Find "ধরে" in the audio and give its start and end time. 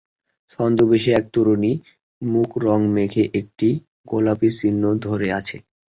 5.05-5.27